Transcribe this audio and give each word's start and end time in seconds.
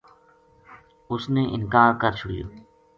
اُس 1.11 1.23
نے 1.33 1.43
انکار 1.55 1.91
کر 2.01 2.11
چھُڑیو 2.19 2.47